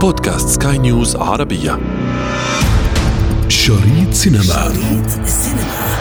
بودكاست 0.00 0.48
سكاي 0.48 0.78
نيوز 0.78 1.16
عربية 1.16 1.78
شريط 3.48 4.12
سينما 4.12 4.42
شريط 4.44 5.18
السينما 5.24 5.96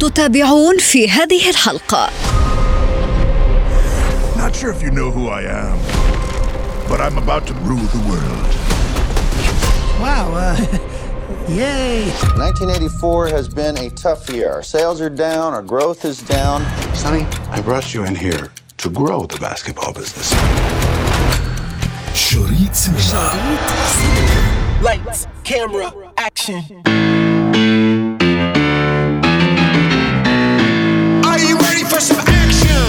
تتابعون 0.00 0.78
في 0.78 1.10
هذه 1.10 1.50
الحلقة 1.50 2.08
Not 4.36 4.56
sure 4.56 4.70
if 4.70 4.82
you 4.82 4.90
know 4.90 5.10
who 5.10 5.28
I 5.28 5.42
am, 5.42 5.78
but 6.88 7.00
I'm 7.00 7.16
about 7.16 7.46
to 7.46 7.54
rule 7.70 7.86
the 7.96 8.02
world. 8.10 8.52
Wow, 10.02 10.26
uh, 10.34 10.56
yay. 11.48 12.04
1984 12.36 13.28
has 13.28 13.48
been 13.48 13.78
a 13.78 13.88
tough 13.90 14.28
year. 14.28 14.50
Our 14.50 14.64
sales 14.64 15.00
are 15.00 15.14
down, 15.28 15.54
our 15.54 15.62
growth 15.62 16.04
is 16.04 16.20
down. 16.22 16.58
Sonny, 16.94 17.24
I 17.56 17.60
brought 17.60 17.94
you 17.94 18.04
in 18.04 18.16
here 18.16 18.50
to 18.78 18.90
grow 18.90 19.26
the 19.26 19.38
basketball 19.38 19.92
business. 19.92 20.32
شريط 22.16 22.74
سينما 22.74 23.32
Lights, 24.82 25.26
camera, 25.44 25.92
action. 26.16 27.15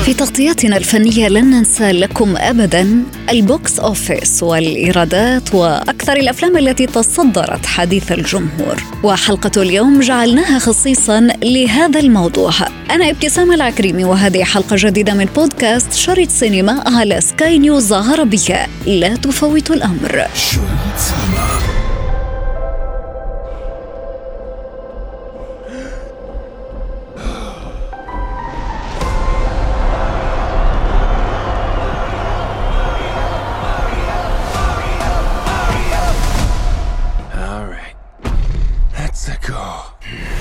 في 0.08 0.14
تغطياتنا 0.14 0.76
الفنية 0.76 1.28
لن 1.28 1.44
ننسى 1.50 1.92
لكم 1.92 2.36
أبدا 2.36 3.04
البوكس 3.30 3.80
أوفيس 3.80 4.42
والإيرادات 4.42 5.54
وأكثر 5.54 6.16
الأفلام 6.16 6.56
التي 6.56 6.86
تصدرت 6.86 7.66
حديث 7.66 8.12
الجمهور. 8.12 8.82
وحلقة 9.02 9.62
اليوم 9.62 10.00
جعلناها 10.00 10.58
خصيصا 10.58 11.28
لهذا 11.42 12.00
الموضوع. 12.00 12.52
أنا 12.90 13.10
ابتسام 13.10 13.52
العكريمي 13.52 14.04
وهذه 14.04 14.44
حلقة 14.44 14.76
جديدة 14.78 15.14
من 15.14 15.24
بودكاست 15.24 15.92
شريط 15.92 16.30
سينما 16.30 16.84
على 16.86 17.20
سكاي 17.20 17.58
نيوز 17.58 17.92
عربية. 17.92 18.66
لا 18.86 19.16
تفوت 19.16 19.70
الأمر. 19.70 20.26
شريط 20.34 20.98
سينما. 20.98 21.57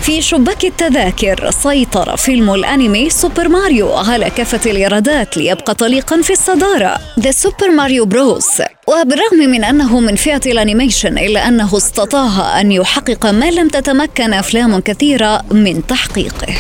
في 0.08 0.22
شباك 0.22 0.66
التذاكر 0.66 1.52
سيطر 1.52 2.18
فيلم 2.18 2.54
الأنمي 2.54 3.10
سوبر 3.10 3.50
ماريو 3.50 3.94
على 3.94 4.30
كافة 4.30 4.72
الإيرادات 4.72 5.38
ليبقى 5.38 5.74
طليقا 5.76 6.22
في 6.22 6.34
الصدارة 6.34 6.98
The 7.20 7.32
Super 7.32 7.70
Mario 7.72 8.06
Bros 8.06 8.62
وبالرغم 8.88 9.38
من 9.38 9.64
أنه 9.64 10.00
من 10.00 10.16
فئة 10.16 10.42
ال 10.46 10.53
animation 10.53 11.18
إلا 11.18 11.48
أنه 11.48 11.78
استطاع 11.78 12.62
أن 12.62 12.72
يحقق 12.72 13.26
ما 13.26 13.52
لم 13.52 13.68
تتمكن 13.68 14.34
أفلام 14.34 14.80
كثيرة 14.80 15.42
من 15.52 15.88
تحقيقه 15.88 16.54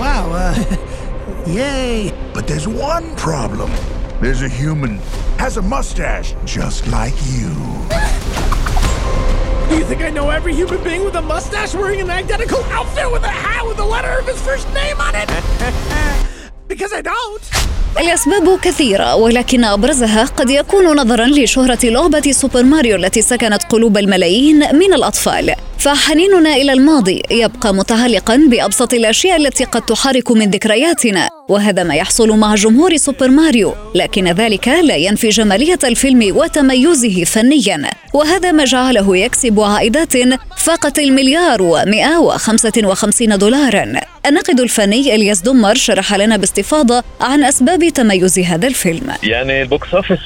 Wow, 0.00 0.32
uh, 0.32 0.54
yay. 1.58 2.12
But 2.34 2.46
there's 2.48 2.68
one 2.68 3.06
problem. 3.16 3.70
There's 4.20 4.42
a 4.42 4.48
human, 4.48 4.98
has 5.38 5.56
a 5.56 5.62
mustache, 5.62 6.34
just 6.44 6.86
like 6.88 7.16
you. 7.36 7.52
You 9.70 9.84
think 9.84 10.00
I 10.02 10.10
know 10.10 10.30
every 10.30 10.54
human 10.54 10.80
being 10.84 11.02
with 11.04 11.16
a 11.16 11.22
mustache 11.22 11.74
wearing 11.74 12.00
an 12.00 12.10
identical 12.10 12.62
outfit 12.78 13.10
with 13.14 13.24
a 13.24 13.34
hat 13.44 13.62
with 13.68 13.76
the 13.76 13.84
letter 13.94 14.12
of 14.20 14.26
his 14.26 14.40
first 14.48 14.66
name 14.80 14.98
on 15.06 15.14
it? 15.22 15.28
because 16.68 16.92
I 16.92 17.02
don't. 17.02 17.42
الأسباب 17.98 18.58
كثيرة 18.60 19.14
ولكن 19.14 19.64
أبرزها 19.64 20.24
قد 20.24 20.50
يكون 20.50 20.96
نظرا 20.96 21.26
لشهرة 21.26 21.78
لعبة 21.84 22.32
سوبر 22.32 22.62
ماريو 22.62 22.96
التي 22.96 23.22
سكنت 23.22 23.62
قلوب 23.62 23.98
الملايين 23.98 24.76
من 24.76 24.92
الأطفال 24.94 25.54
فحنيننا 25.78 26.56
إلى 26.56 26.72
الماضي. 26.72 27.22
يبقى 27.30 27.74
متعلقا 27.74 28.36
بأبسط 28.50 28.94
الأشياء 28.94 29.36
التي 29.36 29.64
قد 29.64 29.82
تحرك 29.82 30.30
من 30.30 30.50
ذكرياتنا 30.50 31.28
وهذا 31.48 31.82
ما 31.82 31.94
يحصل 31.94 32.38
مع 32.38 32.54
جمهور 32.54 32.96
سوبر 32.96 33.28
ماريو. 33.28 33.74
لكن 33.94 34.28
ذلك 34.28 34.68
لا 34.68 34.96
ينفي 34.96 35.28
جمالية 35.28 35.78
الفيلم 35.84 36.36
وتميزه 36.36 37.24
فنيا. 37.24 37.90
وهذا 38.14 38.52
ما 38.52 38.64
جعله 38.64 39.16
يكسب 39.16 39.60
عائدات 39.60 40.12
فاقت 40.56 40.98
المليار 40.98 41.58
و155 41.58 43.34
دولارا. 43.34 43.92
الناقد 44.26 44.60
الفني 44.60 45.14
إلياس 45.14 45.40
دمر 45.40 45.74
شرح 45.74 46.14
لنا 46.14 46.36
باستفاضة 46.36 47.02
عن 47.20 47.44
أسباب 47.44 47.88
تميز 47.88 48.38
هذا 48.38 48.66
الفيلم. 48.66 49.12
يعني 49.22 49.62
ال 49.62 49.70
box 49.70 49.94
office 49.94 50.18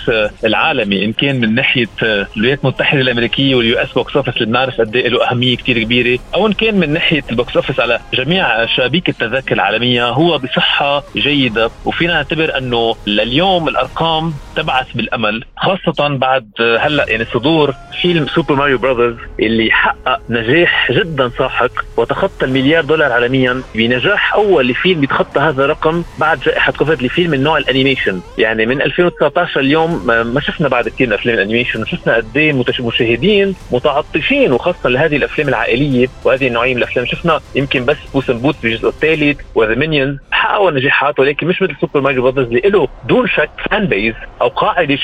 العالمي 0.44 1.04
ان 1.04 1.12
كان 1.12 1.40
من 1.40 1.54
ناحية 1.54 1.88
الولايات 2.36 2.58
المتحدة 2.64 3.00
الأمريكية 3.00 3.54
وال 3.54 3.78
US 3.78 3.92
box 3.92 4.16
office 4.16 4.34
اللي 4.34 4.46
بنعرف 4.46 4.80
قد 4.80 4.96
إيه 4.96 5.08
له 5.08 5.30
أهمية. 5.30 5.39
كثير 5.40 5.82
كبيرة. 5.82 6.18
أو 6.34 6.46
ان 6.46 6.52
كان 6.52 6.74
من 6.74 6.92
ناحية 6.92 7.24
ال 7.30 7.37
box 7.37 7.56
office 7.56 7.80
على 7.80 8.00
جميع 8.14 8.66
شبابيك 8.66 9.08
التذاكر 9.08 9.54
العالمية 9.54 10.08
هو 10.08 10.38
بصحة 10.38 11.04
جيدة. 11.16 11.70
وفينا 11.84 12.12
نعتبر 12.14 12.58
أنه 12.58 12.96
لليوم 13.06 13.68
الأرقام 13.68 14.34
تبعث 14.56 14.86
بالأمل. 14.94 15.44
خاصة 15.60 16.08
بعد 16.08 16.50
هلأ 16.60 17.06
يعني 17.08 17.24
صدور 17.24 17.74
فيلم 18.02 18.26
Super 18.26 18.54
Mario 18.54 18.78
Brothers 18.78 19.16
اللي 19.40 19.70
حقق 19.70 20.20
نجاح 20.30 20.92
جدا 20.92 21.30
ساحق 21.38 21.70
وتخطى 21.96 22.44
المليار 22.44 22.84
دولار 22.84 23.12
عالميا 23.12 23.62
بنجاح 23.74 24.34
أول 24.34 24.68
لفيلم 24.68 25.04
يتخطى 25.04 25.40
هذا 25.40 25.64
الرقم 25.64 26.02
بعد 26.18 26.40
جائحة 26.40 26.72
كوفيد 26.72 27.02
لفيلم 27.02 27.30
من 27.30 27.42
نوع 27.42 27.58
ال 27.58 27.64
animation. 27.64 28.20
يعني 28.38 28.66
من 28.66 28.82
2019 28.82 29.60
اليوم 29.60 30.06
ما 30.06 30.40
شفنا 30.40 30.68
بعد 30.68 30.88
كثير 30.88 31.06
من 31.06 31.12
أفلام 31.12 31.34
ال 31.34 31.39
animation. 31.39 31.84
شفنا 31.84 32.16
قد 32.16 32.36
إيه 32.36 32.50
المشاهدين 32.50 33.54
متعطشين 33.72 34.52
وخاصة 34.52 34.88
لهذه 34.88 35.16
الأفلام 35.16 35.48
العائلية 35.48 36.08
وهذه 36.24 36.46
النوعية 36.46 36.74
من 36.74 36.78
الأفلام. 36.78 37.06
شفنا 37.06 37.40
يمكن 37.54 37.84
بس 37.84 37.96
Puss 38.14 38.30
in 38.30 38.38
Boots 38.38 38.56
بالجزء 38.62 38.88
الثالث 38.88 39.40
و 39.54 39.59
The 39.59 39.74
Minions 39.74 40.18
حققوا 40.30 40.70
نجاحات 40.70 41.20
ولكن 41.20 41.46
مش 41.46 41.62
مثل 41.62 41.76
Super 41.80 42.00
Mario 42.00 42.22
Brothers 42.22 42.46
اللي 42.46 42.60
له 42.60 42.88
دون 43.08 43.28
شك 43.28 43.50
fan 43.70 43.86
base 43.86 44.14
أو 44.42 44.48
قاعدة 44.48 44.96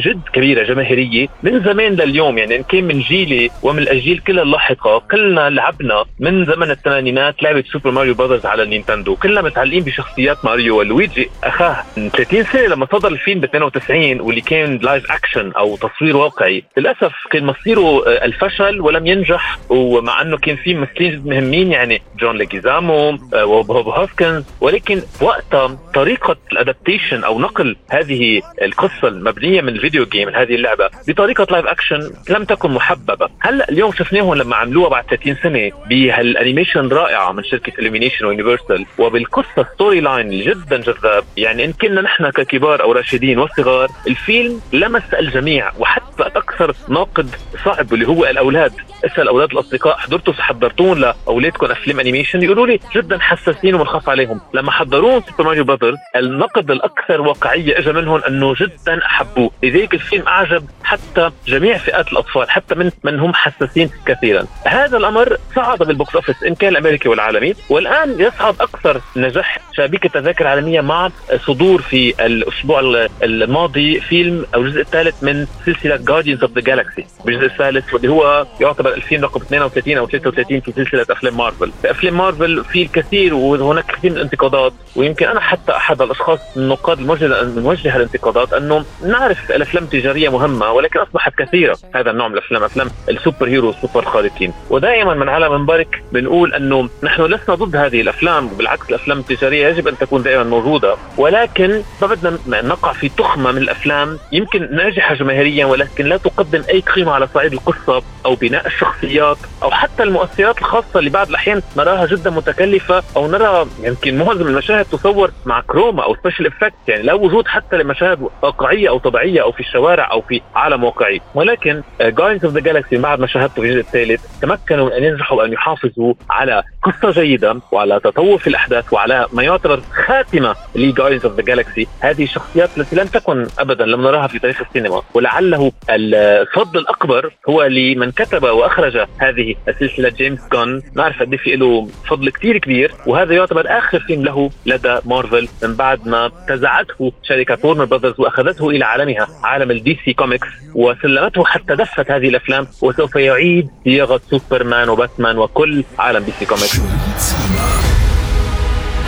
جد 0.00 0.20
كبيرة 0.32 0.62
جماهيرية. 0.62 1.28
من 1.42 1.60
زمان 1.64 1.92
لليوم 1.94 2.38
يعني 2.38 2.56
إن 2.56 2.62
كان 2.62 2.84
من 2.84 3.00
جيلي 3.00 3.50
ومن 3.62 3.78
الأجيال 3.78 4.24
كلها 4.24 4.42
اللاحقة 4.42 4.98
كلنا 5.10 5.50
لعبنا 5.50 6.04
من 6.20 6.44
زمن 6.44 6.70
الثمانينات 6.70 7.42
لعبة 7.42 7.64
Super 7.72 7.90
Mario 7.90 8.14
Brothers 8.14 8.46
على 8.46 8.62
النينتندو. 8.62 9.16
كلنا 9.16 9.42
متعلقين 9.42 9.82
بشخصيات 9.82 10.44
ماريو 10.44 10.78
ولويجي. 10.78 11.30
أخاه 11.44 11.76
من 11.96 12.08
30 12.08 12.44
سنة 12.44 12.66
لما 12.66 12.86
صدر 12.92 13.08
الفيلم 13.08 13.40
ب 13.40 13.44
92 13.44 14.20
واللي 14.20 14.40
كان 14.40 14.78
live 14.82 15.12
action 15.12 15.52
أو 15.52 15.76
تصوير 15.76 16.16
واقعي. 16.16 16.64
للأسف 16.76 17.12
كان 17.30 17.44
مصيره 17.44 18.06
آه، 18.06 18.24
الفشل 18.24 18.80
ولم 18.80 19.06
ينجح 19.06 19.58
ومع 19.68 20.22
إنه 20.22 20.36
كان 20.36 20.56
في 20.56 20.74
ممثلين 20.74 21.12
جد 21.12 21.26
مهمين 21.26 21.72
يعني 21.72 22.02
جون 22.20 22.38
ليجيزامو 22.38 23.18
آه، 23.34 23.44
وبوب 23.44 23.88
هوسكنز. 23.88 24.44
ولكن 24.60 25.02
وقتها 25.20 25.78
طريقة 25.94 26.36
ال 26.52 26.59
adaptation 26.59 27.24
أو 27.24 27.38
نقل 27.40 27.76
هذه 27.90 28.42
القصة 28.62 29.08
المبنية 29.08 29.60
من 29.60 29.76
ال 29.82 29.86
video 29.86 30.04
game 30.04 30.28
هذه 30.28 30.54
اللعبة 30.54 30.90
بطريقة 31.08 31.46
live 31.50 31.66
action 31.66 32.10
لم 32.30 32.44
تكن 32.44 32.70
محببة. 32.70 33.28
هلا 33.40 33.68
اليوم 33.68 33.92
شفناهم 33.92 34.34
لما 34.34 34.56
عملوها 34.56 34.88
بعد 34.88 35.04
30 35.04 35.36
سنة 35.42 35.70
بهال 35.88 36.13
animation 36.13 36.88
رائعة 36.88 37.32
من 37.32 37.44
شركة 37.44 37.72
Illumination 37.78 38.24
و 38.24 38.30
Universal 38.30 38.86
وبالقصة 38.98 39.66
story 39.74 40.00
line 40.00 40.30
جدا 40.30 40.76
جذاب. 40.76 41.24
يعني 41.36 41.64
إن 41.64 41.72
كنا 41.72 42.00
نحن 42.00 42.30
ككبار 42.30 42.82
أو 42.82 42.92
راشدين 42.92 43.38
وصغار 43.38 43.88
الفيلم 44.06 44.60
لمس 44.72 45.14
الجميع 45.14 45.72
وحتى 45.78 46.22
أكثر 46.22 46.74
ناقد 46.88 47.30
صعب 47.64 47.94
اللي 47.94 48.08
هو 48.08 48.24
الأولاد. 48.24 48.72
اسأل 49.04 49.28
أولاد 49.28 49.52
الأصدقاء 49.52 49.96
حضرتوا 49.96 50.34
حضرتون 50.34 51.00
لأولادكم 51.00 51.66
أفلام 51.66 52.00
animation 52.00 52.42
يقولوا 52.42 52.66
لي 52.66 52.78
جدا 52.94 53.18
حساسين 53.18 53.74
ومنخاف 53.74 54.08
عليهم. 54.08 54.40
لما 54.54 54.70
حضرون 54.70 55.22
Super 55.22 55.44
Mario 55.44 55.64
Brothers 55.64 55.98
النقد 56.16 56.70
الأكثر 56.70 57.20
واقعية 57.20 57.78
اجى 57.78 57.92
منهم 57.92 58.20
إنه 58.28 58.54
جدا 58.54 59.06
أحبوه. 59.06 59.50
لذلك 59.72 59.94
الفيلم 59.94 60.28
أعجب 60.28 60.64
حتى 60.84 61.30
جميع 61.46 61.78
فئات 61.78 62.12
الأطفال 62.12 62.50
حتى 62.50 62.74
من 62.74 62.90
من 63.04 63.20
هم 63.20 63.34
حساسين 63.34 63.90
كثيرا. 64.06 64.46
هذا 64.66 64.96
الأمر 64.96 65.36
صعد 65.56 65.78
بال 65.78 65.92
box 65.92 66.14
office 66.14 66.42
إن 66.42 66.54
كان 66.54 66.72
الأمريكي 66.72 67.08
والعالمي 67.08 67.54
والآن 67.70 68.20
يصعد 68.20 68.54
أكثر 68.60 69.00
نجاح 69.16 69.58
شبكه 69.72 70.08
تذاكر 70.08 70.46
عالميه 70.46 70.80
مع 70.80 71.10
صدور 71.46 71.82
في 71.82 72.26
الأسبوع 72.26 73.08
الماضي 73.22 74.00
فيلم 74.00 74.46
أو 74.54 74.60
الجزء 74.60 74.80
الثالث 74.80 75.24
من 75.24 75.46
سلسلة 75.66 75.96
Guardians 75.96 76.42
of 76.42 76.52
the 76.52 76.60
Galaxy 76.60 77.06
بالجزء 77.24 77.46
الثالث 77.46 77.94
واللي 77.94 78.08
هو 78.08 78.46
يعتبر 78.60 78.94
الفيلم 78.94 79.24
رقم 79.24 79.40
32 79.40 79.98
أو 79.98 80.06
33 80.06 80.60
في 80.60 80.72
سلسلة 80.72 81.06
أفلام 81.10 81.36
مارفل. 81.36 81.72
في 81.82 81.90
أفلام 81.90 82.18
مارفل 82.18 82.64
في 82.64 82.82
الكثير 82.82 83.34
وهناك 83.34 83.86
كثير 83.86 84.10
من 84.10 84.16
الانتقادات 84.16 84.72
ويمكن 84.96 85.26
أنا 85.26 85.40
حتى 85.40 85.72
أحد 85.72 86.02
الأشخاص 86.02 86.40
النقاد 86.56 86.98
الموجهه 86.98 87.96
الانتقادات 87.96 88.52
أنه 88.52 88.84
نعرف 89.06 89.52
الأفلام 89.62 89.84
التجارية 89.84 90.28
مهمة 90.28 90.72
ولكن 90.72 90.98
أصبحت 90.98 91.34
كثيرة 91.38 91.78
هذا 91.94 92.10
النوع 92.10 92.28
من 92.28 92.34
الأفلام 92.34 92.62
أفلام 92.62 92.88
ال 93.08 93.48
superhero 93.48 93.70
السوبر 93.70 94.00
الخارقين 94.00 94.52
ودائما 94.70 95.14
من 95.14 95.28
على 95.28 95.48
منبرك 95.48 96.02
بنقول 96.12 96.54
أنه 96.54 96.88
نحن 97.02 97.22
لسنا 97.22 97.54
ضد 97.54 97.76
هذه 97.76 98.00
الأفلام 98.00 98.48
بالعكس 98.48 98.88
الأفلام 98.90 99.18
التجارية 99.18 99.66
يجب 99.66 99.88
أن 99.88 99.98
تكون 99.98 100.22
دائما 100.22 100.44
موجودة. 100.44 100.96
ولكن 101.16 101.82
ما 102.02 102.06
بدنا 102.06 102.62
نقع 102.62 102.92
في 102.92 103.08
تخمة 103.08 103.52
من 103.52 103.58
الأفلام 103.58 104.18
يمكن 104.32 104.76
ناجحة 104.76 105.14
جماهيريا 105.14 105.66
ولكن 105.66 106.04
لا 106.06 106.16
تقدم 106.16 106.62
أي 106.70 106.80
قيمة 106.80 107.12
على 107.12 107.28
صعيد 107.34 107.52
القصة 107.52 108.02
أو 108.26 108.34
بناء 108.34 108.66
الشخصيات 108.66 109.36
أو 109.62 109.70
حتى 109.70 110.02
المؤثرات 110.02 110.58
الخاصة 110.58 110.98
اللي 110.98 111.10
بعض 111.10 111.28
الأحيان 111.28 111.62
نراها 111.76 112.06
جدا 112.06 112.30
متكلفة 112.30 113.02
أو 113.16 113.30
نرى 113.30 113.66
يمكن 113.82 114.18
معظم 114.18 114.46
المشاهد 114.46 114.84
تصور 114.84 115.30
مع 115.46 115.60
chroma 115.60 116.04
أو 116.04 116.16
special 116.16 116.46
effect 116.46 116.74
يعني 116.88 117.02
لا 117.02 117.14
وجود 117.14 117.46
حتى 117.46 117.76
لمشاهد 117.76 118.28
واقعية 118.42 118.88
أو 118.88 118.98
طبيعية 118.98 119.42
أو 119.42 119.51
في 119.52 119.60
الشوارع 119.60 120.12
أو 120.12 120.20
في 120.20 120.40
عالم 120.54 120.84
واقعي. 120.84 121.20
ولكن 121.34 121.82
Guardians 122.00 122.44
of 122.44 122.54
the 122.54 122.60
Galaxy 122.60 122.96
بعد 122.96 123.20
ما 123.20 123.26
شاهدته 123.26 123.54
في 123.54 123.60
الجزء 123.60 123.80
الثالث 123.80 124.40
تمكنوا 124.42 124.86
من 124.86 124.92
أن 124.92 125.04
ينجحوا 125.04 125.44
ان 125.44 125.52
يحافظوا 125.52 126.14
على 126.30 126.62
قصة 126.82 127.10
جيدة 127.10 127.60
وعلى 127.72 128.00
تطور 128.00 128.38
في 128.38 128.46
الأحداث 128.46 128.92
وعلى 128.92 129.26
ما 129.32 129.42
يعتبر 129.42 129.80
خاتمه 130.06 130.54
ل 130.74 130.79
Guardians 130.79 131.26
of 131.26 131.34
the 131.34 131.42
Galaxy 131.42 131.86
هذه 132.00 132.24
الشخصيات 132.24 132.70
التي 132.78 132.96
لم 132.96 133.06
تكن 133.06 133.46
ابدا 133.58 133.84
لم 133.84 134.02
نراها 134.02 134.26
في 134.26 134.38
تاريخ 134.38 134.60
السينما. 134.60 135.02
ولعله 135.14 135.72
الفضل 135.90 136.80
الأكبر 136.80 137.32
هو 137.48 137.62
لمن 137.62 138.10
كتب 138.10 138.42
وأخرج 138.42 139.06
هذه 139.18 139.54
السلسلة 139.68 140.08
جيمس 140.08 140.48
غان 140.52 140.82
نعرف 140.96 141.20
قد 141.20 141.36
في 141.36 141.56
له 141.56 141.88
فضل 142.08 142.30
كثير 142.30 142.58
كبير. 142.58 142.92
وهذا 143.06 143.34
يعتبر 143.34 143.78
آخر 143.78 144.00
فيلم 144.00 144.24
له 144.24 144.50
لدى 144.66 144.98
مارفل 145.04 145.48
من 145.62 145.74
بعد 145.74 146.08
ما 146.08 146.30
انتزعته 146.48 147.12
شركة 147.22 147.58
وورنر 147.64 147.84
براذرز 147.84 148.20
وأخذته 148.20 148.70
إلى 148.70 148.84
عالمها. 148.84 149.28
عالم 149.44 149.70
ال 149.70 149.98
DC 150.04 150.12
Comics 150.12 150.48
وسلمته 150.74 151.44
حتى 151.44 151.74
دفة 151.76 152.10
هذه 152.10 152.28
الأفلام 152.28 152.66
وسوف 152.82 153.16
يعيد 153.16 153.68
صياغه 153.84 154.20
سوبرمان 154.30 154.88
وباتمان 154.88 155.38
وكل 155.38 155.84
عالم 155.98 156.24
DC 156.24 156.46
Comics 156.46 156.80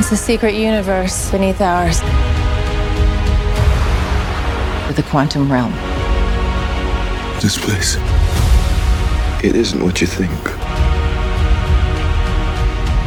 It's 0.01 0.13
a 0.13 0.17
secret 0.17 0.55
universe 0.55 1.31
beneath 1.31 1.61
ours. 1.61 1.99
The 5.01 5.05
quantum 5.11 5.51
realm. 5.51 5.73
This 7.41 7.57
place. 7.65 7.91
It 9.43 9.55
isn't 9.63 9.83
what 9.87 10.01
you 10.01 10.07
think. 10.07 10.54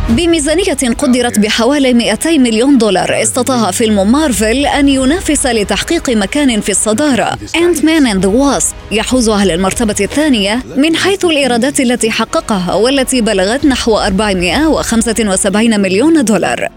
بميزانية 0.10 0.94
قدرت 0.98 1.40
بحوالي 1.40 1.94
200 1.94 2.38
مليون 2.38 2.78
دولار 2.78 3.22
استطاع 3.22 3.72
فيلم 3.72 4.12
مارفل 4.12 4.66
أن 4.66 4.90
ينافس 4.90 5.46
لتحقيق 5.46 6.10
مكان 6.10 6.62
في 6.62 6.70
الصدارة 6.70 7.38
Ant-Man 7.56 8.08
and 8.08 8.26
the 8.26 8.32
Wasp 8.32 8.76
يحوز 8.92 9.30
على 9.30 9.54
المرتبة 9.54 9.96
الثانية 10.02 10.64
من 10.76 10.96
حيث 10.96 11.26
الإيرادات 11.26 11.80
التي 11.80 12.12
حققها 12.12 12.74
والتي 12.74 13.22
بلغت 13.22 13.66
نحو 13.66 13.98
475 13.98 15.80
مليون 15.80 16.26
دولار? 16.26 16.70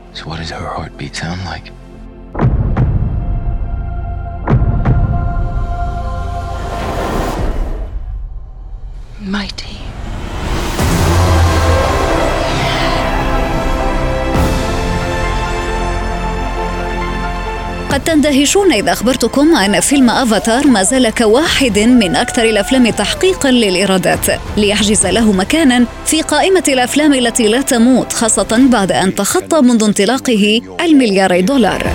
Mighty. 9.33 9.80
قد 17.91 18.05
تندهشون 18.05 18.73
إذا 18.73 18.93
أخبرتكم 18.93 19.57
أن 19.57 19.81
فيلم 19.81 20.11
أفاتار 20.11 20.67
ما 20.67 20.83
زال 20.83 21.11
كواحد 21.11 21.79
من 21.79 22.17
أكثر 22.17 22.43
الأفلام 22.43 22.91
تحقيقا 22.91 23.51
للإيرادات 23.51 24.27
ليحجز 24.57 25.07
له 25.07 25.33
مكانا 25.33 25.85
في 26.07 26.23
قائمة 26.23 26.63
الأفلام 26.69 27.15
التي 27.15 27.49
لا 27.49 27.61
تموت 27.61 28.13
خاصة 28.13 28.69
بعد 28.73 28.93
أن 28.93 29.15
تخطى 29.15 29.61
منذ 29.61 29.85
انطلاقه 29.85 30.61
المليار 30.81 31.41
دولار. 31.41 31.87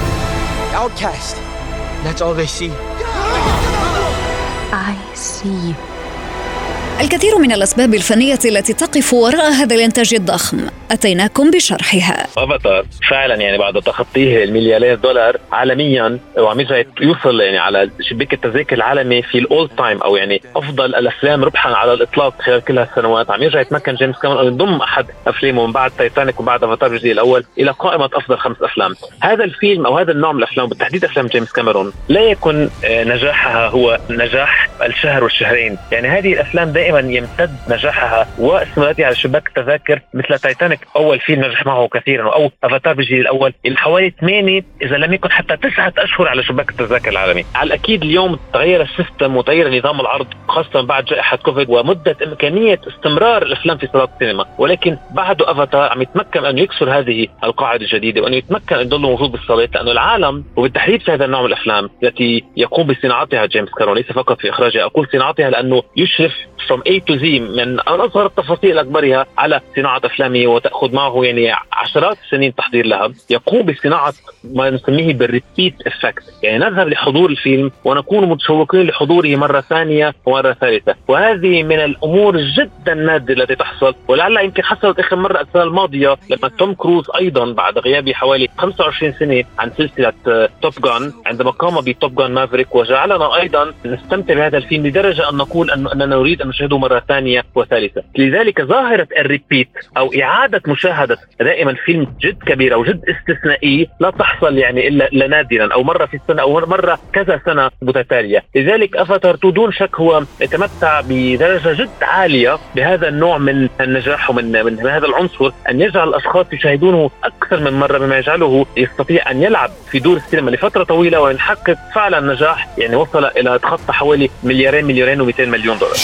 الكثير 7.01 7.37
من 7.37 7.51
الأسباب 7.51 7.93
الفنية 7.93 8.39
التي 8.45 8.73
تقف 8.73 9.13
وراء 9.13 9.51
هذا 9.51 9.75
الإنتاج 9.75 10.13
الضخم. 10.13 10.67
أتيناكم 10.91 11.51
بشرحها. 11.51 12.27
افاتار 12.37 12.85
فعلا 13.09 13.35
يعني 13.35 13.57
بعد 13.57 13.81
تخطيه 13.81 14.43
المليارات 14.43 14.99
دولار 14.99 15.37
عالميا 15.51 16.19
وعم 16.37 16.59
يرجع 16.59 16.83
يوصل 17.01 17.41
يعني 17.41 17.57
على 17.57 17.89
شباك 18.01 18.33
التذاكر 18.33 18.75
العالمي 18.75 19.21
في 19.21 19.37
ال 19.37 19.45
all 19.45 19.69
time 19.69 20.01
أو 20.01 20.15
يعني 20.15 20.41
أفضل 20.55 20.95
الأفلام 20.95 21.43
ربحا 21.43 21.69
على 21.69 21.93
الإطلاق 21.93 22.41
خلال 22.41 22.61
كل 22.61 22.77
هالسنوات. 22.77 23.31
عم 23.31 23.43
يرجع 23.43 23.61
يتمكن 23.61 23.95
جيمس 23.95 24.19
كاميرون 24.19 24.47
أن 24.47 24.53
يضم 24.53 24.81
أحد 24.81 25.05
أفلامه 25.27 25.65
من 25.65 25.71
بعد 25.71 25.91
تايتانيك 25.91 26.39
وبعد 26.39 26.63
افاتار 26.63 26.91
الجزء 26.91 27.11
الأول 27.11 27.45
إلى 27.57 27.71
قائمة 27.71 28.09
أفضل 28.13 28.37
خمس 28.37 28.57
أفلام. 28.61 28.95
هذا 29.21 29.43
الفيلم 29.43 29.85
أو 29.85 29.97
هذا 29.97 30.11
النوع 30.11 30.31
من 30.31 30.39
الأفلام 30.39 30.67
بالتحديد 30.67 31.05
أفلام 31.05 31.27
جيمس 31.27 31.51
كاميرون 31.51 31.93
لا 32.09 32.21
يكن 32.21 32.69
آه، 32.85 33.03
نجاحها 33.03 33.67
هو 33.67 33.99
نجاح 34.09 34.69
الشهر 34.85 35.23
والشهرين. 35.23 35.77
يعني 35.91 36.07
هذه 36.07 36.33
الأفلام 36.33 36.69
دائما 36.69 36.99
يمتد 36.99 37.55
نجاحها 37.69 38.27
واستمراريتها 38.37 39.05
على 39.05 39.15
شباك 39.15 39.47
التذاكر 39.47 39.99
مثل 40.13 40.39
تايتانيك 40.39 40.74
أول 40.95 41.19
فيلم 41.19 41.45
نجح 41.45 41.65
معه 41.65 41.87
كثيرا 41.87 42.33
أو 42.33 42.51
أفاتار 42.63 42.93
بالجزء 42.93 43.19
الأول. 43.21 43.53
حوالي 43.75 44.13
8 44.21 44.63
إذا 44.81 44.97
لم 44.97 45.13
يكن 45.13 45.31
حتى 45.31 45.57
تسعة 45.57 45.93
أشهر 45.97 46.27
على 46.27 46.43
شباك 46.43 46.69
التذاكر 46.69 47.09
العالمي. 47.09 47.45
على 47.55 47.67
الأكيد 47.67 48.03
اليوم 48.03 48.39
تغير 48.53 48.81
ال 48.81 48.89
system 48.89 49.35
وتغير 49.35 49.77
نظام 49.77 49.99
العرض 49.99 50.27
خاصة 50.47 50.81
بعد 50.81 51.05
جائحة 51.05 51.37
كوفيد 51.37 51.69
ومدة 51.69 52.17
إمكانية 52.25 52.79
استمرار 52.87 53.41
الأفلام 53.41 53.77
في 53.77 53.87
صالات 53.87 54.09
السينما. 54.13 54.45
ولكن 54.57 54.97
بعده 55.15 55.51
أفاتار 55.51 55.91
عم 55.91 56.01
يتمكن 56.01 56.45
أن 56.45 56.57
يكسر 56.57 56.99
هذه 56.99 57.27
القاعدة 57.43 57.85
الجديدة 57.85 58.21
وأن 58.21 58.33
يتمكن 58.33 58.75
أن 58.75 58.81
يضل 58.81 59.01
موجود 59.01 59.31
بالصالات 59.31 59.75
لأنه 59.75 59.91
العالم 59.91 60.43
وبالتحديد 60.55 61.01
في 61.01 61.11
هذا 61.11 61.25
النوع 61.25 61.41
من 61.41 61.47
الأفلام 61.47 61.89
التي 62.03 62.43
يقوم 62.57 62.87
بصناعتها 62.87 63.45
جيمس 63.45 63.69
كاميرون 63.69 63.97
ليس 63.97 64.11
فقط 64.11 64.39
في 64.39 64.49
إخراجها 64.49 64.83
أقول 64.83 65.07
صناعتها 65.11 65.49
لأنه 65.49 65.83
يشرف 65.97 66.33
from 66.67 66.79
A 66.79 66.99
to 67.07 67.19
Z 67.19 67.23
من 67.57 67.79
أصغر 67.79 68.25
التفاصيل 68.25 68.79
لأكبرها 68.79 69.25
على 69.37 69.61
صناعة 69.75 70.01
أفلامه 70.05 70.47
وتاخذ 70.65 70.95
معه 70.95 71.23
يعني 71.23 71.51
عشرات 71.73 72.17
السنين 72.25 72.49
التحضير 72.49 72.85
لها 72.85 73.11
يقوم 73.29 73.61
بصناعة 73.61 74.13
ما 74.43 74.69
نسميه 74.69 75.13
بال 75.13 75.29
repeat 75.29 75.75
effect. 75.87 76.23
يعني 76.43 76.57
نذهب 76.57 76.87
لحضور 76.87 77.29
الفيلم 77.29 77.71
ونكون 77.83 78.29
متشوقين 78.29 78.81
لحضوره 78.87 79.35
مرة 79.35 79.61
ثانية 79.61 80.13
ومرة 80.25 80.53
ثالثة. 80.53 80.95
وهذه 81.07 81.63
من 81.63 81.79
الأمور 81.79 82.37
جدا 82.37 82.93
نادرة 82.93 83.33
التي 83.35 83.55
تحصل 83.55 83.95
ولعلها 84.07 84.41
يمكن 84.41 84.63
حصلت 84.63 84.99
آخر 84.99 85.15
مرة 85.15 85.41
السنة 85.41 85.63
الماضية 85.63 86.15
لما 86.29 86.49
توم 86.57 86.73
كروز 86.73 87.05
أيضا 87.19 87.53
بعد 87.53 87.77
غيابه 87.77 88.13
حوالي 88.13 88.47
25 88.57 89.13
سنة 89.13 89.43
عن 89.59 89.71
سلسلة 89.77 90.13
Top 90.61 90.73
Gun 90.83 91.13
عندما 91.25 91.51
قام 91.51 91.81
ب 91.81 91.90
Top 91.90 92.15
Gun 92.21 92.31
Maverick 92.31 92.75
وجعلنا 92.75 93.35
أيضا 93.35 93.73
نستمتع 93.85 94.33
بهذا 94.33 94.57
الفيلم 94.57 94.87
لدرجة 94.87 95.29
أن 95.29 95.35
نقول 95.37 95.71
أننا 95.71 96.05
نريد 96.05 96.41
أن 96.41 96.47
نشاهده 96.47 96.77
مرة 96.77 97.03
ثانية 97.07 97.43
وثالثة. 97.55 98.03
لذلك 98.17 98.61
ظاهرة 98.61 99.07
ال 99.17 99.25
repeat 99.25 99.69
أو 99.97 100.11
إعادة 100.21 100.54
مشاهدة 100.67 101.17
دائما 101.39 101.75
فيلم 101.85 102.07
جد 102.21 102.43
كبير 102.43 102.73
أو 102.73 102.83
جد 102.83 103.01
استثنائي 103.09 103.89
لا 103.99 104.09
تحصل 104.09 104.57
يعني 104.57 104.87
إلا 104.87 105.07
الا 105.07 105.27
نادرا 105.27 105.73
أو 105.73 105.83
مرة 105.83 106.05
في 106.05 106.17
السنة 106.17 106.41
أو 106.41 106.65
مرة 106.65 106.99
كذا 107.13 107.41
سنة 107.45 107.71
متتالية. 107.81 108.43
لذلك 108.55 108.95
أفاتار 108.95 109.35
دون 109.35 109.71
شك 109.71 109.95
هو 109.95 110.23
يتمتع 110.41 111.01
بدرجة 111.09 111.73
جد 111.73 111.89
عالية 112.01 112.57
بهذا 112.75 113.07
النوع 113.07 113.37
من 113.37 113.69
النجاح 113.81 114.29
ومن 114.29 114.51
من 114.65 114.87
هذا 114.87 115.05
العنصر 115.05 115.51
أن 115.69 115.81
يجعل 115.81 116.09
الأشخاص 116.09 116.45
يشاهدونه 116.53 117.11
أكثر 117.23 117.59
من 117.59 117.73
مرة 117.73 117.97
بما 117.97 118.17
يجعله 118.17 118.65
يستطيع 118.77 119.31
أن 119.31 119.43
يلعب 119.43 119.69
في 119.91 119.99
دور 119.99 120.17
السينما 120.17 120.51
لفترة 120.51 120.83
طويلة 120.83 121.21
ويحقق 121.21 121.77
فعلا 121.95 122.33
نجاح 122.33 122.67
يعني 122.77 122.95
وصل 122.95 123.25
إلى 123.25 123.59
تخطى 123.59 123.93
حوالي 123.93 124.29
مليارين 124.43 124.85
مليارين 124.85 125.31
و200 125.31 125.39
مليون 125.39 125.77
دولار. 125.77 125.95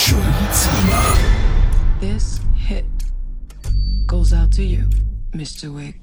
This 2.01 2.39
hit. 2.69 3.00
Goes 4.11 4.33
out 4.33 4.51
to 4.51 4.63
you, 4.63 4.83
Mr. 5.31 5.73
Wick. 5.73 5.95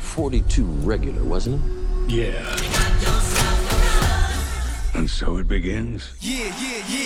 42 0.00 0.64
regular, 0.82 1.22
wasn't 1.24 1.60
it? 1.60 2.12
Yeah. 2.14 2.56
And 4.94 5.10
so 5.10 5.36
it 5.36 5.48
begins. 5.48 6.02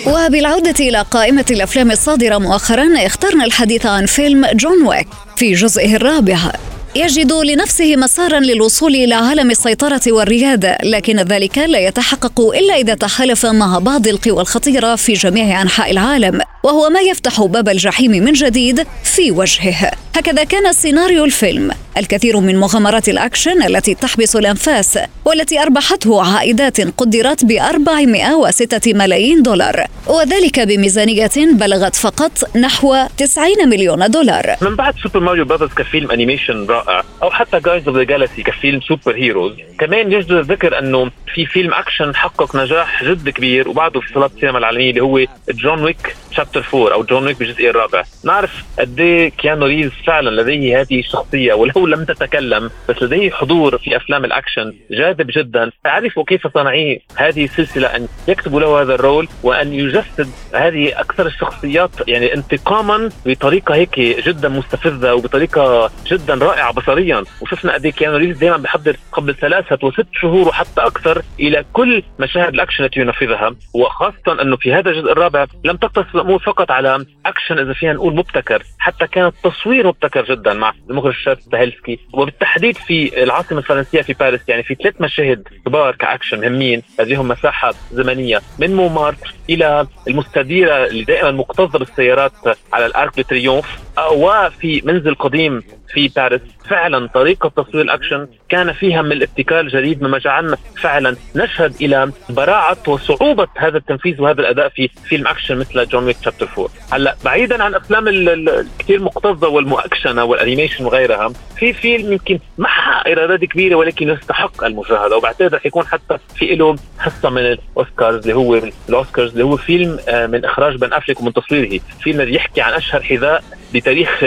وبالعودة 0.07 0.75
إلى 0.81 1.03
قائمة 1.03 1.45
الأفلام 1.51 1.91
الصادرة 1.91 2.39
مؤخرا 2.39 3.07
اخترنا 3.07 3.45
الحديث 3.45 3.87
عن 3.87 4.07
فيلم 4.07 4.47
جون 4.47 4.87
ويك 4.87 5.09
في 5.37 5.53
جزئه 5.53 5.97
الرابع 5.97 6.53
يجد 6.97 7.33
لنفسه 7.33 7.97
مسارا 7.97 8.41
للوصول 8.41 8.95
إلى 8.95 9.15
عالم 9.15 9.51
السيطرة 9.51 10.01
والرياده 10.07 10.79
لكن 10.83 11.21
ذلك 11.21 11.59
لا 11.59 11.79
يتحقق 11.79 12.41
إلا 12.41 12.75
إذا 12.75 12.95
تحالف 12.95 13.47
مع 13.47 13.79
بعض 13.79 14.09
القوى 14.09 14.41
الخطيرة 14.41 14.97
في 14.97 15.13
جميع 15.13 15.63
أنحاء 15.63 15.91
العالم 15.91 16.41
وهو 16.67 16.91
ما 16.91 17.01
يفتح 17.01 17.43
باب 17.43 17.69
الجحيم 17.69 18.11
من 18.11 18.33
جديد 18.33 18.87
في 19.05 19.31
وجهه. 19.31 19.91
هكذا 20.17 20.45
كان 20.45 20.73
سيناريو 20.73 21.25
الفيلم. 21.25 21.71
الكثير 21.97 22.41
من 22.41 22.57
مغامرات 22.57 23.09
الأكشن 23.09 23.63
التي 23.63 23.95
تحبس 23.95 24.37
الأنفاس 24.37 24.99
والتي 25.25 25.63
أربحته 25.63 26.23
عائدات 26.35 26.81
قدرت 26.81 27.45
ب 27.45 27.51
406 27.53 28.95
ملايين 28.95 29.43
دولار. 29.43 29.87
وذلك 30.07 30.61
بميزانية 30.61 31.31
بلغت 31.37 31.97
فقط 31.97 32.57
نحو 32.57 32.97
90 33.19 33.69
مليون 33.69 34.11
دولار. 34.11 34.57
من 34.63 34.77
بعد 34.77 34.95
Super 35.03 35.21
Mario 35.21 35.45
Brothers 35.45 35.71
كفيلم 35.71 36.11
animation 36.11 36.67
رائع 36.67 37.03
أو 37.23 37.31
حتى 37.31 37.61
Guardians 37.61 37.89
of 37.89 37.97
the 37.97 38.03
Galaxy 38.03 38.43
كفيلم 38.43 38.81
superheroes 38.81 39.53
كمان 39.79 40.13
يجدر 40.13 40.41
الذكر 40.41 40.79
أنه 40.79 41.11
في 41.35 41.47
فيلم 41.47 41.75
أكشن 41.75 42.15
حقق 42.15 42.57
نجاح 42.57 43.05
جد 43.05 43.29
كبير 43.29 43.69
وبعده 43.69 44.01
في 44.01 44.13
صالات 44.15 44.31
السينما 44.37 44.59
العالمية 44.59 44.91
اللي 44.91 45.01
هو 45.03 45.21
John 45.51 45.83
Wick 45.83 46.17
Chapter 46.37 46.65
4 46.75 46.93
أو 46.93 47.03
جون 47.03 47.27
ويك 47.27 47.39
بالجزء 47.39 47.71
الرابع. 47.71 48.03
نعرف 48.25 48.65
قد 48.79 49.01
إيه 49.01 49.29
كيانو 49.29 49.67
ريز 49.67 49.91
فعلا 50.07 50.43
لديه 50.43 50.81
هذه 50.81 50.99
الشخصية 51.01 51.55
ولو 51.55 51.87
لم 51.87 52.05
تتكلم 52.05 52.71
بس 52.89 53.03
لديه 53.03 53.31
حضور 53.31 53.79
في 53.79 53.97
أفلام 53.97 54.25
الأكشن 54.25 54.75
جاذب 54.91 55.31
جدا. 55.31 55.71
تعرفوا 55.85 56.25
كيف 56.25 56.47
صانعي 56.47 56.99
هذه 57.17 57.45
السلسلة 57.45 57.97
أن 57.97 58.09
يكتبوا 58.29 58.61
له 58.61 58.83
هذا 58.83 58.95
ال 58.95 59.02
role 59.02 59.29
وأن 59.43 59.73
يجسد 59.73 60.29
هذه 60.55 61.01
أكثر 61.01 61.27
الشخصيات؟ 61.27 61.91
يعني 62.09 62.35
انتقاما 62.35 63.11
بطريقة 63.27 63.75
هيك 63.75 64.01
جدا 64.01 64.49
مستفزة 64.49 65.15
وبطريقة 65.15 65.91
جدا 66.07 66.35
رائعة 66.35 66.73
بصريا. 66.73 67.25
وشفنا 67.41 67.75
قد 67.75 67.85
إيه 67.85 67.93
كيانو 67.93 68.17
ريز 68.17 68.39
دائما 68.39 68.57
بحضر 68.57 68.97
قبل 69.13 69.35
ثلاثة 69.35 69.87
وست 69.87 70.07
شهور 70.13 70.49
وحتى 70.49 70.81
أكثر 70.81 71.23
إلى 71.41 71.65
كل 71.73 72.03
مشاهد 72.19 72.55
الأكشن 72.55 72.85
التي 72.85 73.01
ينفذها. 73.01 73.55
وخاصة 73.75 74.43
أنه 74.43 74.57
في 74.57 74.75
هذا 74.75 74.91
الجزء 74.91 75.13
الرابع 75.13 75.47
لم 75.65 75.77
تقتصر 75.77 76.26
الأمور 76.27 76.43
فقط 76.43 76.71
على 76.71 77.07
اكشن 77.27 77.59
إذا 77.59 77.73
فينا 77.73 77.93
نقول 77.93 78.15
مبتكر 78.15 78.63
حتى 78.79 79.07
كان 79.07 79.27
التصوير 79.27 79.87
مبتكر 79.87 80.25
جدا 80.25 80.55
مع 80.55 80.73
المخرج 80.91 81.15
تشاد 81.15 81.41
ستاهلسكي 81.41 81.99
وبالتحديد 82.13 82.77
في 82.77 83.23
العاصمة 83.23 83.59
الفرنسية 83.59 84.03
في 84.03 84.13
باريس 84.13 84.41
يعني 84.49 84.63
في 84.63 84.75
ثلاث 84.75 85.01
مشاهد 85.01 85.49
كبار 85.67 85.95
كاكشن 85.95 86.41
مهمين. 86.41 86.83
لديهم 87.01 87.29
مساحة 87.29 87.75
زمنية 87.93 88.41
من 88.59 88.77
مونمارتر 88.77 89.19
إلى 89.51 89.87
المستديرة 90.09 90.87
اللي 90.87 91.05
دائما 91.05 91.31
مكتظة 91.31 91.79
بالسيارات 91.79 92.33
على 92.73 92.87
ال 92.87 92.94
Arc 92.94 93.15
de 93.17 93.23
Triomphe. 93.23 93.86
وفي 94.13 94.83
منزل 94.85 95.15
قديم 95.15 95.63
في 95.95 96.09
باريس. 96.09 96.41
فعلا 96.69 97.07
طريقة 97.07 97.49
تصوير 97.49 97.85
الأكشن 97.85 98.29
كان 98.49 98.73
فيها 98.73 99.03
من 99.03 99.13
الابتكار 99.13 99.61
الجديد 99.61 100.03
مما 100.03 100.19
جعلنا 100.19 100.57
فعلا 100.83 101.17
نشهد 101.37 101.75
إلى 101.81 102.13
براعة 102.31 102.77
وصعوبة 102.89 103.49
هذا 103.57 103.79
التنفيذ 103.79 104.21
وهذا 104.21 104.41
الأداء 104.41 104.69
في 104.69 104.89
فيلم 105.09 105.27
أكشن 105.27 105.59
مثل 105.59 105.89
John 105.89 106.05
Wick 106.05 106.17
Chapter 106.25 106.49
4 106.59 106.69
هلأ 106.93 107.17
بعيدا 107.25 107.63
عن 107.63 107.75
أفلام 107.75 108.09
الكثير 108.09 109.03
مكتظة 109.03 109.49
والمؤكشنة 109.49 110.25
وال 110.25 110.36
animation 110.36 110.85
وغيرها 110.85 111.33
في 111.57 111.73
فيلم 111.73 112.13
يمكن 112.13 112.39
ما 112.59 112.69
إيرادات 113.07 113.45
كبيرة 113.45 113.75
ولكن 113.75 114.09
يستحق 114.09 114.65
المشاهدة 114.65 115.17
وبعتقد 115.17 115.55
رح 115.55 115.67
يكون 115.67 115.87
حتى 115.87 116.19
في 116.37 116.55
له 116.55 116.77
حصة 116.99 117.31
من 117.31 117.41
الأوسكارز 117.41 118.21
اللي 118.21 118.35
هو 118.35 118.61
الأوسكارز 118.89 119.31
اللي 119.31 119.45
هو 119.45 119.57
فيلم 119.57 119.99
آه، 120.09 120.27
من 120.27 120.45
إخراج 120.45 120.77
بن 120.77 120.93
أفليك 120.93 121.21
ومن 121.21 121.33
تصويره. 121.33 121.81
فيلم 122.03 122.35
يحكي 122.35 122.61
عن 122.61 122.73
أشهر 122.73 123.03
حذاء 123.03 123.45
بتاريخ 123.77 124.25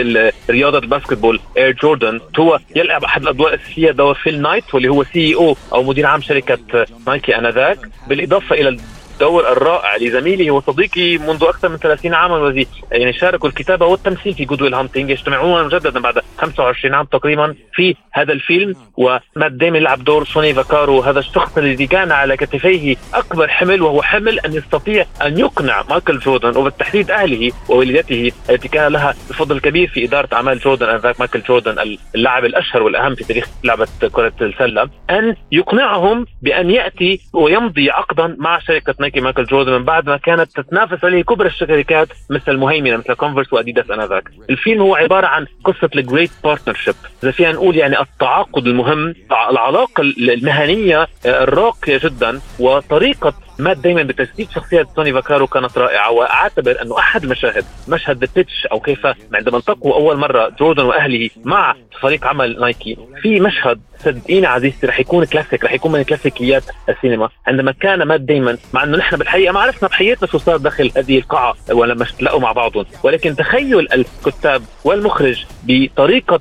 رياضة 0.49 0.77
ال 0.77 0.83
basketball 0.83 1.39
Air 1.57 1.71
Jordan 1.71 2.19
هو 2.39 2.59
يلعب 2.75 3.03
أحد 3.03 3.21
الادوار 3.21 3.53
الأساسية 3.53 3.91
دور 3.91 4.13
فيل 4.13 4.41
نايت 4.41 4.73
واللي 4.73 4.89
هو 4.89 5.03
CEO 5.03 5.83
مدير 5.83 6.05
عام 6.05 6.21
شركة 6.21 6.85
نايكي 7.07 7.37
آنذاك. 7.37 7.79
بالإضافة 8.07 8.55
إلى 8.55 8.77
الدور 9.19 9.51
الرائع 9.51 9.95
لزميله 9.97 10.51
وصديقه 10.51 11.17
منذ 11.17 11.43
أكثر 11.43 11.69
من 11.69 11.77
30 11.77 12.13
عاما 12.13 12.35
والذي 12.35 12.67
يعني 12.91 13.13
شاركوا 13.13 13.49
الكتابة 13.49 13.85
والتمثيل 13.85 14.33
في 14.33 14.45
Good 14.45 14.61
Will 14.61 14.73
Hunting 14.73 15.09
يجتمعون 15.09 15.65
مجددا 15.65 15.99
بعد 15.99 16.19
25 16.37 16.95
عام 16.95 17.05
تقريبا 17.05 17.55
في 17.73 17.95
هذا 18.11 18.33
الفيلم. 18.33 18.75
ومات 18.97 19.51
ديمن 19.51 19.75
يلعب 19.75 20.03
دور 20.03 20.25
سوني 20.25 20.53
فاكارو 20.53 20.99
هذا 21.01 21.19
الشخص 21.19 21.57
الذي 21.57 21.87
كان 21.87 22.11
على 22.11 22.37
كتفيه 22.37 22.95
أكبر 23.13 23.47
حمل 23.47 23.81
وهو 23.81 24.01
حمل 24.01 24.39
أن 24.39 24.53
يستطيع 24.53 25.05
أن 25.25 25.39
يقنع 25.39 25.83
مايكل 25.89 26.19
جوردن 26.19 26.57
وبالتحديد 26.57 27.11
أهله 27.11 27.51
ووالدته 27.69 28.31
التي 28.49 28.67
كان 28.67 28.91
لها 28.91 29.13
الفضل 29.29 29.55
الكبير 29.55 29.87
في 29.87 30.05
إدارة 30.05 30.29
أعمال 30.33 30.59
جوردن 30.59 30.89
انذاك 30.89 31.19
مايكل 31.19 31.41
جوردن 31.41 31.97
اللاعب 32.15 32.45
الأشهر 32.45 32.83
والأهم 32.83 33.15
في 33.15 33.23
تاريخ 33.23 33.47
لعبة 33.63 33.87
كرة 34.11 34.33
السلة 34.41 34.89
أن 35.09 35.35
يقنعهم 35.51 36.25
بأن 36.41 36.69
يأتي 36.69 37.21
ويمضي 37.33 37.89
عقدا 37.89 38.35
مع 38.39 38.59
شركة 38.59 38.95
نايكي 39.09 39.21
مايكل 39.21 39.43
جوردن 39.43 39.71
من 39.71 39.83
بعد 39.83 40.09
ما 40.09 40.17
كانت 40.17 40.49
تتنافس 40.55 41.05
عليه 41.05 41.23
كبرى 41.23 41.47
الشركات 41.47 42.07
مثل 42.29 42.51
المهيمنه 42.51 42.97
مثل 42.97 43.13
كونفرس 43.13 43.53
واديداس 43.53 43.91
انذاك 43.91 44.29
الفيلم 44.49 44.81
هو 44.81 44.95
عبارة 44.95 45.27
عن 45.27 45.45
قصة 45.63 45.89
ال 45.95 46.01
great 46.01 46.31
partnership 46.43 46.95
إذا 47.23 47.31
فينا 47.31 47.51
نقول 47.51 47.75
يعني 47.75 47.99
التعاقد 47.99 48.67
المهم 48.67 49.13
العلاقة 49.51 50.01
المهنية 50.01 51.07
الراقية 51.25 51.99
جدا 52.03 52.39
وطريقة 52.59 53.33
مات 53.59 53.77
ديمن 53.77 54.03
بتجسيد 54.03 54.49
شخصية 54.51 54.87
سوني 54.95 55.13
فاكارو 55.13 55.47
كانت 55.47 55.77
رائعة 55.77 56.11
وأعتبر 56.11 56.81
أنه 56.81 56.99
أحد 56.99 57.23
المشاهد 57.23 57.65
مشهد 57.87 58.23
ال 58.23 58.30
pitch 58.30 58.65
أو 58.71 58.79
كيف 58.79 59.07
عندما 59.33 59.57
التقوا 59.57 59.93
أول 59.93 60.17
مرة 60.17 60.49
جوردن 60.59 60.83
وأهله 60.83 61.29
مع 61.43 61.75
فريق 62.01 62.25
عمل 62.25 62.59
نايكي. 62.59 62.97
في 63.21 63.39
مشهد 63.39 63.81
صدقيني 63.99 64.47
عزيزتي 64.47 64.87
رح 64.87 64.99
يكون 64.99 65.25
كلاسيك 65.25 65.63
رح 65.63 65.73
يكون 65.73 65.91
من 65.91 66.03
كلاسيكيات 66.03 66.63
السينما. 66.89 67.29
عندما 67.47 67.71
كان 67.71 68.03
مات 68.03 68.21
دايما 68.21 68.57
مع 68.73 68.83
إنه 68.83 68.97
نحن 68.97 69.17
بالحقيقة 69.17 69.51
ما 69.51 69.59
عرفنا 69.59 69.89
بحياتنا 69.89 70.27
شو 70.27 70.37
صار 70.37 70.57
داخل 70.57 70.91
هذه 70.97 71.17
القاعة 71.17 71.55
ولما 71.71 72.05
تلاقوا 72.19 72.39
مع 72.39 72.51
بعضهم. 72.51 72.85
ولكن 73.03 73.35
تخيل 73.35 73.87
الكتاب 73.93 74.61
والمخرج 74.83 75.45
بطريقة 75.63 76.39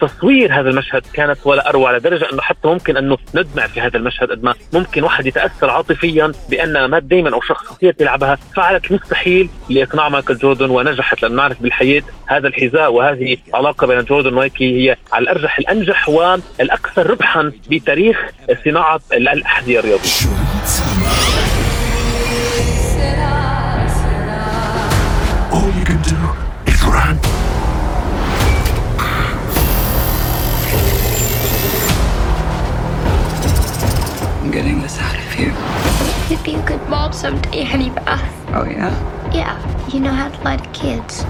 تصوير 0.00 0.60
هذا 0.60 0.70
المشهد 0.70 1.02
كانت 1.12 1.38
ولا 1.44 1.68
أروع 1.68 1.96
لدرجة 1.96 2.32
أنه 2.32 2.42
حتى 2.42 2.68
ممكن 2.68 2.96
أنه 2.96 3.18
ندمع 3.34 3.66
في 3.66 3.80
هذا 3.80 3.96
المشهد 3.96 4.30
قد 4.30 4.44
ما 4.44 4.54
ممكن 4.72 5.02
واحد 5.02 5.26
يتأثر 5.26 5.70
عاطفيا 5.70 6.32
بأن 6.48 6.84
مات 6.84 7.02
دايما 7.02 7.34
أو 7.34 7.40
شخصيه 7.40 7.94
يلعبها 8.00 8.38
فعلت 8.56 8.90
المستحيل 8.90 9.48
لإقناع 9.68 10.08
مايكل 10.08 10.36
جوردن 10.38 10.70
ونجحت 10.70 11.22
لأن 11.22 11.36
نعرف 11.36 11.62
بالحياة 11.62 12.02
هذا 12.26 12.48
الحذاء 12.48 12.92
وهذه 12.92 13.36
علاقه 13.54 13.86
بين 13.86 14.04
جوردن 14.04 14.32
ومايكي 14.32 14.64
هي 14.90 14.96
على 15.12 15.22
الأرجح 15.22 15.58
الأنجح 15.58 16.08
والأكثر 16.08 17.10
ربحا 17.10 17.52
بتاريخ 17.70 18.18
صناعة 18.64 19.00
الأحذية 19.12 19.78
الرياضية. 19.78 20.10
Someday, 37.18 37.64
honey 37.64 37.90
bath. 37.90 38.48
Uh, 38.48 38.60
oh, 38.60 38.64
yeah? 38.64 39.32
Yeah, 39.32 39.88
you 39.88 39.98
know 39.98 40.12
how 40.12 40.28
to 40.28 40.40
lie 40.44 40.56
to 40.56 40.68
kids. 40.70 41.24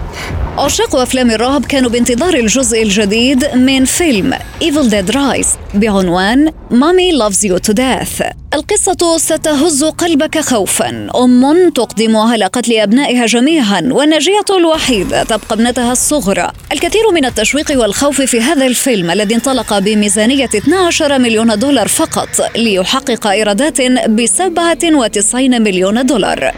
عشاق 0.59 0.97
أفلام 0.97 1.31
الرعب 1.31 1.67
كانوا 1.67 1.91
بانتظار 1.91 2.35
الجزء 2.35 2.83
الجديد 2.83 3.55
من 3.55 3.85
فيلم 3.85 4.35
Evil 4.63 4.91
Dead 4.91 5.15
Rise 5.15 5.49
بعنوان 5.75 6.53
Mommy 6.71 7.13
Loves 7.23 7.49
You 7.49 7.59
to 7.69 7.75
Death. 7.75 8.33
القصة 8.55 9.17
ستهز 9.19 9.85
قلبك 9.85 10.39
خوفا. 10.39 11.09
أم 11.25 11.71
تقدم 11.71 12.17
على 12.17 12.45
قتل 12.45 12.73
أبنائها 12.73 13.27
جميعا 13.27 13.89
والناجية 13.93 14.45
الوحيدة 14.59 15.23
تبقى 15.23 15.55
ابنتها 15.55 15.93
الصغرى. 15.93 16.53
الكثير 16.73 17.11
من 17.15 17.25
التشويق 17.25 17.81
والخوف 17.81 18.23
في 18.23 18.41
هذا 18.41 18.67
الفيلم 18.67 19.11
الذي 19.11 19.35
انطلق 19.35 19.79
بميزانية 19.79 20.45
12 20.45 21.19
مليون 21.19 21.59
دولار 21.59 21.89
فقط 21.89 22.29
ليحقق 22.57 23.27
إيرادات 23.27 23.83
ب 24.09 24.27
97 24.27 25.63
مليون 25.63 26.07
دولار. 26.07 26.53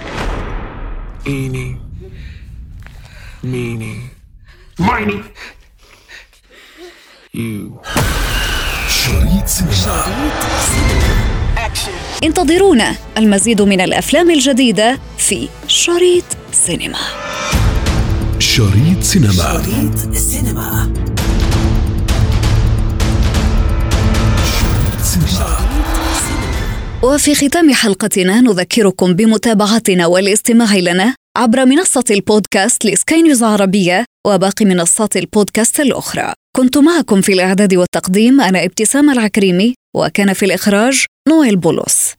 Eeny, 1.26 1.89
meeny, 3.44 3.96
Miney. 4.78 5.20
you. 7.34 7.70
شريط 8.88 9.46
سينما. 9.46 10.04
انتظرونا. 12.24 12.96
المزيد 13.18 13.62
من 13.62 13.80
الأفلام 13.80 14.30
الجديدة 14.30 14.98
في 15.18 15.48
شريط 15.66 16.24
سينما. 16.52 16.98
شريط 18.38 19.02
سينما. 19.02 19.32
شريط 19.32 20.16
سينما. 20.16 20.92
وفي 27.02 27.34
ختام 27.34 27.74
حلقتنا 27.74 28.40
نذكركم 28.40 29.14
بمتابعتنا 29.14 30.06
والاستماع 30.06 30.76
لنا 30.76 31.14
عبر 31.36 31.64
منصة 31.64 32.04
البودكاست 32.10 32.86
لسكاي 32.86 33.22
نيوز 33.22 33.42
عربية 33.42 34.04
وباقي 34.26 34.64
منصات 34.64 35.16
البودكاست 35.16 35.80
الأخرى. 35.80 36.32
كنت 36.56 36.78
معكم 36.78 37.20
في 37.20 37.32
الإعداد 37.32 37.74
والتقديم 37.74 38.40
أنا 38.40 38.64
ابتسام 38.64 39.10
العكريمي 39.10 39.74
وكان 39.96 40.32
في 40.32 40.44
الإخراج 40.44 41.04
نويل 41.28 41.56
بولس 41.56 42.14